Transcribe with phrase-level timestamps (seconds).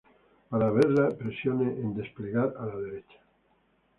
[0.49, 3.19] Para verla, presione en "Desplegar", a la derecha.